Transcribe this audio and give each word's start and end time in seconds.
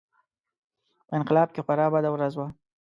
په 1.07 1.13
انقلاب 1.17 1.49
کې 1.53 1.61
خورا 1.65 1.87
بده 1.93 2.09
ورځ 2.11 2.33
وه. 2.35 2.47